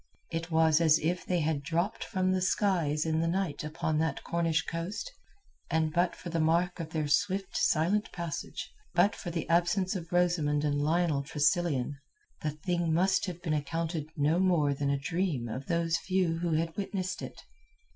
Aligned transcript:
It 0.31 0.49
was 0.49 0.81
as 0.81 0.97
if 0.97 1.27
they 1.27 1.41
had 1.41 1.61
dropped 1.61 2.03
from 2.03 2.31
the 2.31 2.41
skies 2.41 3.05
in 3.05 3.19
the 3.21 3.27
night 3.27 3.63
upon 3.63 3.99
that 3.99 4.23
Cornish 4.23 4.65
coast, 4.65 5.11
and 5.69 5.93
but 5.93 6.15
for 6.15 6.31
the 6.31 6.39
mark 6.39 6.79
of 6.79 6.89
their 6.89 7.07
swift, 7.07 7.55
silent 7.55 8.11
passage, 8.11 8.71
but 8.95 9.15
for 9.15 9.29
the 9.29 9.47
absence 9.47 9.95
of 9.95 10.11
Rosamund 10.11 10.63
and 10.63 10.81
Lionel 10.81 11.21
Tressilian, 11.21 11.99
the 12.41 12.49
thing 12.49 12.91
must 12.91 13.27
have 13.27 13.43
been 13.43 13.53
accounted 13.53 14.09
no 14.17 14.39
more 14.39 14.73
than 14.73 14.89
a 14.89 14.97
dream 14.97 15.47
of 15.47 15.67
those 15.67 15.97
few 15.97 16.39
who 16.39 16.53
had 16.53 16.75
witnessed 16.77 17.21
it. 17.21 17.39